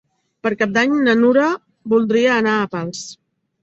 [0.47, 1.53] Per Cap d'Any na Nura
[1.97, 3.09] voldria anar a Pals.